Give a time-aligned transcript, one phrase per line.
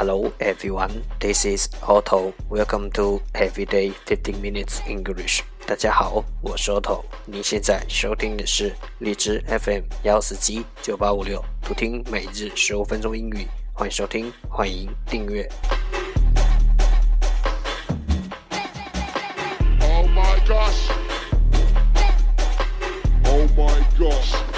[0.00, 2.32] Hello everyone, this is Otto.
[2.48, 5.40] Welcome to Everyday 15 Minutes English.
[5.66, 7.02] 大家好，我是 Otto。
[7.26, 13.48] 您现在收听的是荔枝 FM 幺四七九八五六，图听每日十五分钟英语。
[13.72, 15.50] 欢迎收听，欢迎订阅。
[19.80, 20.92] Oh my gosh.
[23.24, 24.57] Oh my gosh.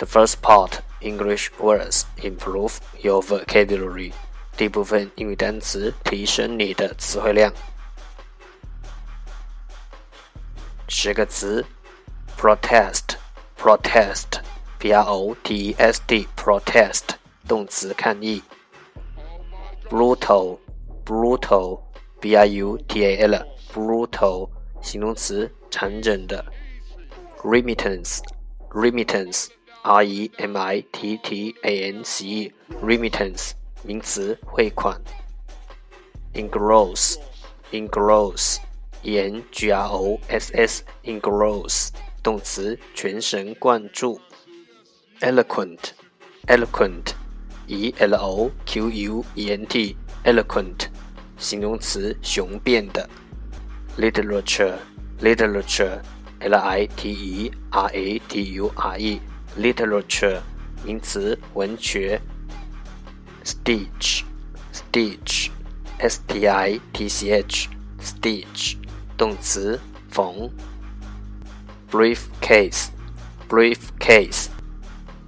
[0.00, 4.12] The first part English words improve your vocabulary.
[4.56, 7.52] 第一部分英语单词提升你的词汇量。
[10.88, 11.64] 十个词：
[12.38, 13.16] protest,
[13.58, 14.40] protest,
[14.78, 18.42] p r o t e s t, protest，动词抗议。
[19.88, 20.58] brutal,
[21.04, 21.80] brutal,
[22.20, 24.50] b r u t a l, brutal，
[24.82, 26.44] 形容词，残忍的。
[27.42, 28.20] remittance,
[28.70, 29.48] remittance,
[29.83, 33.51] R e m i t t a n c e, remittance，
[33.83, 35.01] 名词，汇款。
[36.33, 37.17] engross,
[37.71, 38.59] engross,
[39.01, 41.89] e n g r o s s, engross，
[42.21, 44.19] 动词，全神贯注。
[45.19, 45.91] eloquent,
[46.47, 47.13] eloquent,
[47.67, 50.87] e l o q u e n t, eloquent，
[51.37, 53.09] 形容词，雄辩的。
[53.97, 54.77] literature,
[55.21, 55.99] literature,
[56.39, 59.19] l i t e r a t u r e,
[59.57, 60.39] literature，
[60.83, 62.21] 名词，文学。
[63.43, 64.23] stitch,
[64.73, 65.49] stitch,
[65.97, 67.67] s t i t c h,
[67.99, 68.77] stitch，
[69.17, 69.79] 动词，
[70.09, 70.49] 缝。
[71.91, 72.87] briefcase,
[73.49, 74.47] briefcase,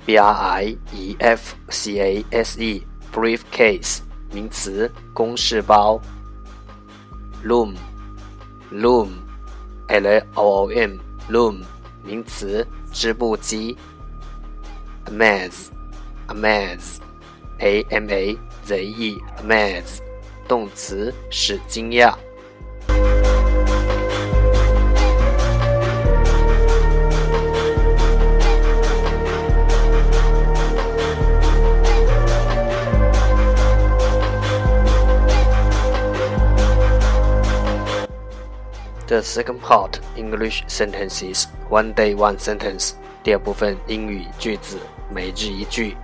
[0.05, 2.81] b r i e f c a s e,
[3.11, 3.99] briefcase，
[4.31, 5.99] 名词，公事包。
[7.43, 7.75] loom,
[8.71, 9.09] loom,
[9.89, 10.97] l o o m,
[11.29, 11.63] loom，
[12.03, 13.77] 名词，织布机。
[15.06, 15.70] amaze,
[16.26, 17.00] amaze,
[17.60, 20.00] a m a z e, amaze，
[20.46, 22.14] 动词，使惊讶。
[39.08, 42.92] The second part English sentences one day one sentence
[43.23, 44.77] 第二部分英语句子
[45.09, 45.95] 每日一句。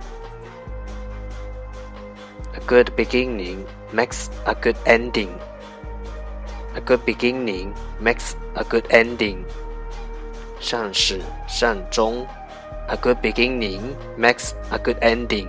[2.54, 3.58] A good beginning
[3.94, 5.28] makes a good ending.
[6.74, 9.44] A good beginning makes a good ending.
[10.60, 12.26] 善始善终。
[12.88, 13.82] A good beginning
[14.18, 15.48] makes a good ending.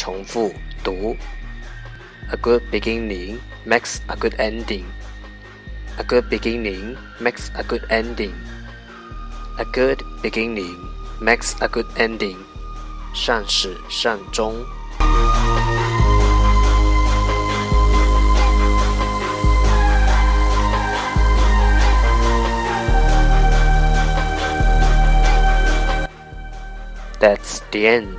[0.00, 0.52] 重复
[0.82, 1.16] 读。
[2.30, 4.84] A good beginning makes a good ending.
[5.98, 8.34] A good beginning makes a good ending.
[9.58, 10.76] A good beginning
[11.20, 12.36] makes a good ending.
[13.14, 14.54] 善始善终。
[27.18, 28.18] That's the end.